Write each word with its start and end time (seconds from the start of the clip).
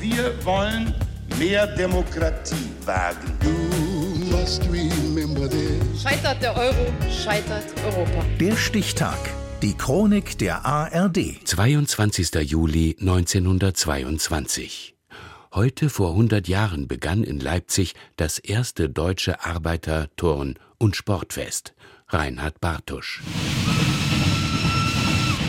Wir 0.00 0.32
wollen 0.44 0.94
mehr 1.38 1.66
Demokratie 1.66 2.54
wagen. 2.84 3.36
Scheitert 6.00 6.40
der 6.40 6.56
Euro, 6.56 6.86
scheitert 7.10 7.64
Europa. 7.84 8.24
Der 8.38 8.56
Stichtag. 8.56 9.18
Die 9.60 9.74
Chronik 9.74 10.38
der 10.38 10.64
ARD. 10.64 11.40
22. 11.44 12.32
Juli 12.48 12.96
1922. 13.00 14.94
Heute 15.52 15.90
vor 15.90 16.10
100 16.10 16.46
Jahren 16.46 16.86
begann 16.86 17.24
in 17.24 17.40
Leipzig 17.40 17.94
das 18.16 18.38
erste 18.38 18.88
deutsche 18.88 19.44
Arbeiter-, 19.44 20.08
Turn- 20.14 20.60
und 20.78 20.94
Sportfest. 20.94 21.74
Reinhard 22.06 22.60
Bartusch. 22.60 23.20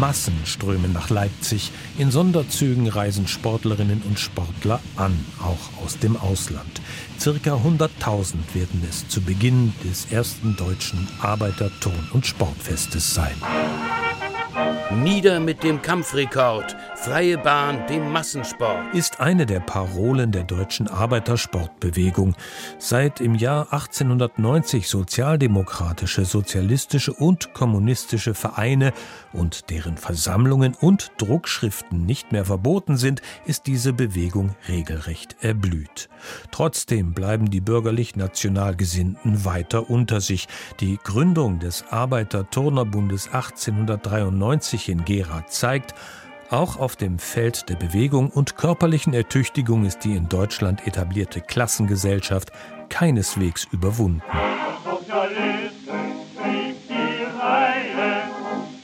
Massen 0.00 0.34
strömen 0.46 0.94
nach 0.94 1.10
Leipzig. 1.10 1.70
In 1.98 2.10
Sonderzügen 2.10 2.88
reisen 2.88 3.28
Sportlerinnen 3.28 4.00
und 4.08 4.18
Sportler 4.18 4.80
an, 4.96 5.12
auch 5.42 5.84
aus 5.84 5.98
dem 5.98 6.16
Ausland. 6.16 6.80
Circa 7.18 7.56
100.000 7.56 8.36
werden 8.54 8.82
es 8.88 9.06
zu 9.08 9.20
Beginn 9.20 9.74
des 9.84 10.10
ersten 10.10 10.56
deutschen 10.56 11.06
Arbeiter-, 11.20 11.70
Turn- 11.80 12.08
und 12.14 12.26
Sportfestes 12.26 13.12
sein. 13.12 13.34
Nieder 15.02 15.38
mit 15.38 15.62
dem 15.62 15.82
Kampfrekord, 15.82 16.74
freie 17.00 17.38
Bahn 17.38 17.86
dem 17.86 18.12
Massensport. 18.12 18.94
Ist 18.94 19.20
eine 19.20 19.46
der 19.46 19.60
Parolen 19.60 20.32
der 20.32 20.44
deutschen 20.44 20.86
Arbeitersportbewegung. 20.86 22.34
Seit 22.78 23.22
im 23.22 23.34
Jahr 23.34 23.72
1890 23.72 24.86
sozialdemokratische, 24.86 26.26
sozialistische 26.26 27.14
und 27.14 27.54
kommunistische 27.54 28.34
Vereine 28.34 28.92
und 29.32 29.70
deren 29.70 29.96
Versammlungen 29.96 30.74
und 30.78 31.12
Druckschriften 31.16 32.04
nicht 32.04 32.32
mehr 32.32 32.44
verboten 32.44 32.98
sind, 32.98 33.22
ist 33.46 33.66
diese 33.66 33.94
Bewegung 33.94 34.54
regelrecht 34.68 35.36
erblüht. 35.40 36.10
Trotzdem 36.50 37.14
bleiben 37.14 37.48
die 37.48 37.62
bürgerlich-national 37.62 38.76
Gesinnten 38.76 39.46
weiter 39.46 39.88
unter 39.88 40.20
sich. 40.20 40.48
Die 40.80 40.98
Gründung 41.02 41.60
des 41.60 41.82
Arbeiter-Turnerbundes 41.88 43.28
1893 43.28 44.90
in 44.90 45.06
Gera 45.06 45.46
zeigt, 45.46 45.94
auch 46.52 46.76
auf 46.76 46.96
dem 46.96 47.18
Feld 47.18 47.68
der 47.68 47.76
Bewegung 47.76 48.30
und 48.30 48.56
körperlichen 48.56 49.14
Ertüchtigung 49.14 49.84
ist 49.84 50.00
die 50.00 50.16
in 50.16 50.28
Deutschland 50.28 50.86
etablierte 50.86 51.40
Klassengesellschaft 51.40 52.50
keineswegs 52.88 53.66
überwunden. 53.70 54.22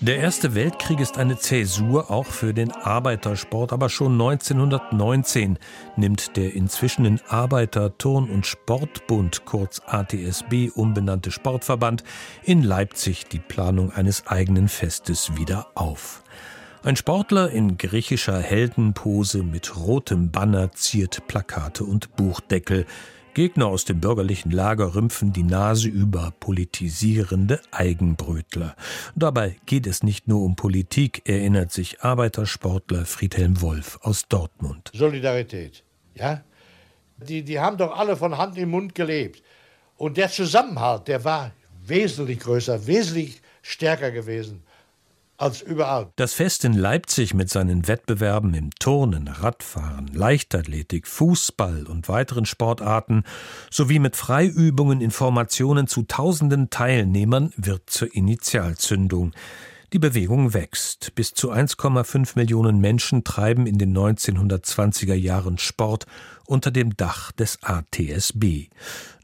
Der 0.06 0.18
Erste 0.18 0.54
Weltkrieg 0.54 1.00
ist 1.00 1.18
eine 1.18 1.36
Zäsur 1.36 2.12
auch 2.12 2.26
für 2.26 2.54
den 2.54 2.70
Arbeitersport, 2.70 3.72
aber 3.72 3.88
schon 3.88 4.12
1919 4.12 5.58
nimmt 5.96 6.36
der 6.36 6.54
inzwischen 6.54 7.04
in 7.04 7.20
Arbeiter-, 7.26 7.98
Turn- 7.98 8.30
und 8.30 8.46
Sportbund, 8.46 9.44
kurz 9.46 9.82
ATSB, 9.84 10.70
umbenannte 10.72 11.32
Sportverband 11.32 12.04
in 12.44 12.62
Leipzig 12.62 13.26
die 13.26 13.40
Planung 13.40 13.90
eines 13.90 14.28
eigenen 14.28 14.68
Festes 14.68 15.36
wieder 15.36 15.72
auf. 15.74 16.22
Ein 16.86 16.94
Sportler 16.94 17.50
in 17.50 17.78
griechischer 17.78 18.38
Heldenpose 18.38 19.42
mit 19.42 19.74
rotem 19.74 20.30
Banner 20.30 20.70
ziert 20.70 21.26
Plakate 21.26 21.82
und 21.82 22.14
Buchdeckel. 22.14 22.86
Gegner 23.34 23.66
aus 23.66 23.84
dem 23.84 23.98
bürgerlichen 23.98 24.52
Lager 24.52 24.94
rümpfen 24.94 25.32
die 25.32 25.42
Nase 25.42 25.88
über 25.88 26.32
politisierende 26.38 27.60
Eigenbrötler. 27.72 28.76
Dabei 29.16 29.56
geht 29.66 29.88
es 29.88 30.04
nicht 30.04 30.28
nur 30.28 30.42
um 30.42 30.54
Politik, 30.54 31.28
erinnert 31.28 31.72
sich 31.72 32.02
Arbeitersportler 32.02 33.04
Friedhelm 33.04 33.60
Wolf 33.60 33.98
aus 34.02 34.28
Dortmund. 34.28 34.92
Solidarität, 34.94 35.82
ja? 36.14 36.44
Die, 37.16 37.42
die 37.42 37.58
haben 37.58 37.78
doch 37.78 37.98
alle 37.98 38.16
von 38.16 38.38
Hand 38.38 38.56
in 38.58 38.68
Mund 38.68 38.94
gelebt. 38.94 39.42
Und 39.96 40.18
der 40.18 40.28
Zusammenhalt, 40.28 41.08
der 41.08 41.24
war 41.24 41.50
wesentlich 41.84 42.38
größer, 42.38 42.86
wesentlich 42.86 43.42
stärker 43.60 44.12
gewesen 44.12 44.62
als 45.38 45.62
überall. 45.62 46.12
Das 46.16 46.34
Fest 46.34 46.64
in 46.64 46.72
Leipzig 46.72 47.34
mit 47.34 47.50
seinen 47.50 47.88
Wettbewerben 47.88 48.54
im 48.54 48.70
Turnen, 48.78 49.28
Radfahren, 49.28 50.08
Leichtathletik, 50.12 51.06
Fußball 51.06 51.86
und 51.86 52.08
weiteren 52.08 52.46
Sportarten 52.46 53.24
sowie 53.70 53.98
mit 53.98 54.16
Freiübungen 54.16 55.00
in 55.00 55.10
Formationen 55.10 55.86
zu 55.86 56.02
tausenden 56.02 56.70
Teilnehmern 56.70 57.52
wird 57.56 57.90
zur 57.90 58.14
Initialzündung. 58.14 59.32
Die 59.92 60.00
Bewegung 60.00 60.52
wächst. 60.52 61.14
Bis 61.14 61.32
zu 61.32 61.52
1,5 61.52 62.32
Millionen 62.34 62.80
Menschen 62.80 63.22
treiben 63.22 63.66
in 63.66 63.78
den 63.78 63.96
1920er 63.96 65.14
Jahren 65.14 65.58
Sport 65.58 66.06
unter 66.44 66.72
dem 66.72 66.96
Dach 66.96 67.30
des 67.32 67.58
ATSB. 67.62 68.68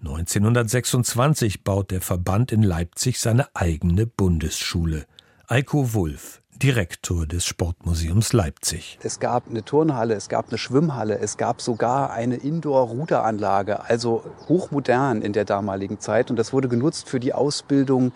1926 0.01 1.65
baut 1.65 1.91
der 1.91 2.01
Verband 2.01 2.53
in 2.53 2.63
Leipzig 2.63 3.19
seine 3.19 3.49
eigene 3.55 4.07
Bundesschule. 4.07 5.07
Eiko 5.53 5.93
Wulff, 5.93 6.41
Direktor 6.63 7.27
des 7.27 7.45
Sportmuseums 7.45 8.33
Leipzig. 8.33 8.99
Es 9.03 9.21
gab 9.21 9.51
eine 9.51 9.63
Turnhalle, 9.63 10.15
es 10.15 10.31
gab 10.31 10.49
eine 10.49 10.57
Schwimmhalle, 10.57 11.19
es 11.19 11.37
gab 11.37 11.61
sogar 11.61 12.11
eine 12.11 12.37
Indoor-Ruderanlage, 12.37 13.85
also 13.85 14.25
hochmodern 14.49 15.21
in 15.21 15.35
der 15.35 15.45
damaligen 15.45 16.01
Zeit. 16.01 16.31
Und 16.31 16.39
das 16.39 16.55
wurde 16.55 16.69
genutzt 16.69 17.07
für 17.07 17.21
die 17.21 17.35
Ausbildung 17.35 18.13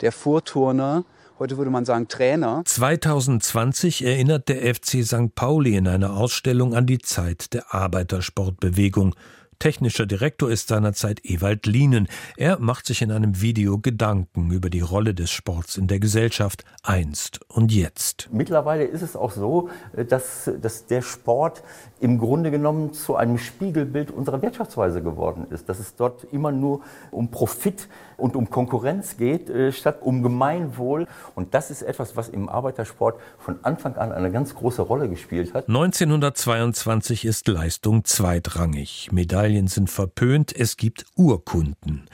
der 0.00 0.12
Vorturner. 0.12 1.04
Heute 1.38 1.58
würde 1.58 1.70
man 1.70 1.84
sagen 1.84 2.08
Trainer. 2.08 2.62
2020 2.64 4.06
erinnert 4.06 4.48
der 4.48 4.74
FC 4.74 5.04
St. 5.04 5.34
Pauli 5.34 5.76
in 5.76 5.88
einer 5.88 6.16
Ausstellung 6.16 6.74
an 6.74 6.86
die 6.86 7.00
Zeit 7.00 7.52
der 7.52 7.74
Arbeitersportbewegung. 7.74 9.14
Technischer 9.58 10.06
Direktor 10.06 10.50
ist 10.50 10.68
seinerzeit 10.68 11.24
Ewald 11.24 11.66
Lienen. 11.66 12.06
Er 12.36 12.60
macht 12.60 12.86
sich 12.86 13.02
in 13.02 13.10
einem 13.10 13.40
Video 13.40 13.78
Gedanken 13.78 14.52
über 14.52 14.70
die 14.70 14.82
Rolle 14.82 15.14
des 15.14 15.30
Sports 15.30 15.76
in 15.76 15.88
der 15.88 15.98
Gesellschaft 15.98 16.64
einst 16.84 17.40
und 17.48 17.72
jetzt. 17.72 18.28
Mittlerweile 18.30 18.84
ist 18.84 19.02
es 19.02 19.16
auch 19.16 19.32
so, 19.32 19.68
dass, 20.08 20.48
dass 20.62 20.86
der 20.86 21.02
Sport 21.02 21.64
im 21.98 22.18
Grunde 22.18 22.52
genommen 22.52 22.92
zu 22.92 23.16
einem 23.16 23.36
Spiegelbild 23.36 24.12
unserer 24.12 24.42
Wirtschaftsweise 24.42 25.02
geworden 25.02 25.46
ist. 25.50 25.68
Dass 25.68 25.80
es 25.80 25.96
dort 25.96 26.24
immer 26.30 26.52
nur 26.52 26.82
um 27.10 27.32
Profit 27.32 27.88
und 28.16 28.36
um 28.36 28.50
Konkurrenz 28.50 29.16
geht, 29.16 29.50
äh, 29.50 29.72
statt 29.72 29.98
um 30.02 30.22
Gemeinwohl. 30.22 31.06
Und 31.34 31.54
das 31.54 31.72
ist 31.72 31.82
etwas, 31.82 32.16
was 32.16 32.28
im 32.28 32.48
Arbeitersport 32.48 33.18
von 33.38 33.58
Anfang 33.62 33.96
an 33.96 34.12
eine 34.12 34.30
ganz 34.30 34.54
große 34.54 34.82
Rolle 34.82 35.08
gespielt 35.08 35.54
hat. 35.54 35.68
1922 35.68 37.24
ist 37.24 37.48
Leistung 37.48 38.04
zweitrangig. 38.04 39.08
Medaillen 39.48 39.66
sind 39.66 39.88
verpönt, 39.88 40.54
es 40.54 40.76
gibt 40.76 41.06
Urkunden. 41.16 42.04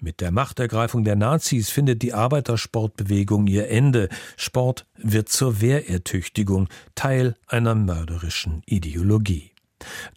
Mit 0.00 0.20
der 0.20 0.32
Machtergreifung 0.32 1.04
der 1.04 1.14
Nazis 1.14 1.70
findet 1.70 2.02
die 2.02 2.14
Arbeitersportbewegung 2.14 3.46
ihr 3.46 3.68
Ende. 3.68 4.08
Sport 4.36 4.86
wird 4.96 5.28
zur 5.28 5.60
Wehrertüchtigung, 5.60 6.68
Teil 6.96 7.36
einer 7.46 7.76
mörderischen 7.76 8.62
Ideologie. 8.66 9.52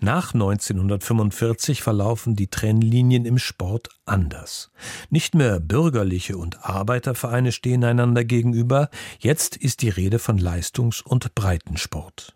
Nach 0.01 0.34
1945 0.34 1.84
verlaufen 1.84 2.35
die 2.35 2.47
Trennlinien 2.47 3.25
im 3.25 3.38
Sport 3.38 3.90
anders. 4.05 4.72
Nicht 5.11 5.35
mehr 5.35 5.59
bürgerliche 5.59 6.38
und 6.38 6.66
Arbeitervereine 6.66 7.51
stehen 7.51 7.84
einander 7.84 8.25
gegenüber, 8.25 8.90
jetzt 9.19 9.57
ist 9.57 9.84
die 9.84 9.90
Rede 9.90 10.17
von 10.17 10.40
Leistungs- 10.40 11.03
und 11.03 11.35
Breitensport. 11.35 12.35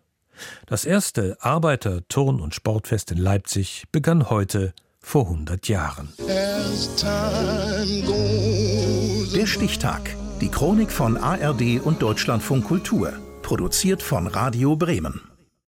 Das 0.70 0.84
erste 0.84 1.38
Arbeiter-, 1.40 2.06
Turn- 2.10 2.42
und 2.42 2.54
Sportfest 2.54 3.12
in 3.12 3.18
Leipzig 3.20 3.86
begann 3.94 4.30
heute 4.30 4.74
vor 5.00 5.24
100 5.24 5.70
Jahren. 5.70 6.14
Der 9.34 9.46
Stichtag. 9.48 10.14
Die 10.42 10.50
Chronik 10.50 10.92
von 10.92 11.16
ARD 11.16 11.80
und 11.82 12.02
Deutschlandfunk 12.02 12.66
Kultur. 12.66 13.14
Produziert 13.44 14.04
von 14.04 14.28
Radio 14.28 14.76
Bremen. 14.76 15.27